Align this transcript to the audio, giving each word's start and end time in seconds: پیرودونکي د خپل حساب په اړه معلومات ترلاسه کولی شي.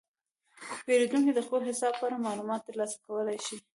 پیرودونکي 0.85 1.31
د 1.33 1.39
خپل 1.47 1.61
حساب 1.69 1.93
په 1.99 2.03
اړه 2.07 2.23
معلومات 2.27 2.61
ترلاسه 2.67 2.95
کولی 3.05 3.37
شي. 3.45 3.57